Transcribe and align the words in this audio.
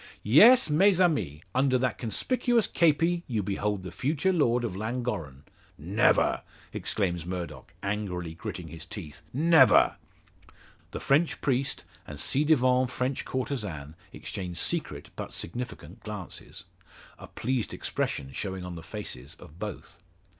Yes, 0.23 0.67
mes 0.67 0.99
amis! 0.99 1.41
Under 1.53 1.77
that 1.77 1.99
conspicuous 1.99 2.65
kepi 2.65 3.21
you 3.27 3.43
behold 3.43 3.83
the 3.83 3.91
future 3.91 4.33
lord 4.33 4.63
of 4.63 4.75
Llangorren." 4.75 5.43
"Never!" 5.77 6.41
exclaims 6.73 7.23
Murdock, 7.23 7.75
angrily 7.83 8.33
gritting 8.33 8.69
his 8.69 8.83
teeth. 8.83 9.21
"Never!" 9.31 9.97
The 10.89 10.99
French 10.99 11.39
priest 11.39 11.83
and 12.07 12.17
ci 12.19 12.43
devant 12.45 12.89
French 12.89 13.25
courtesan 13.25 13.95
exchange 14.11 14.57
secret, 14.57 15.11
but 15.15 15.33
significant, 15.35 16.01
glances; 16.01 16.63
a 17.19 17.27
pleased 17.27 17.71
expression 17.71 18.31
showing 18.31 18.65
on 18.65 18.73
the 18.73 18.81
faces 18.81 19.35
of 19.35 19.59
both. 19.59 19.99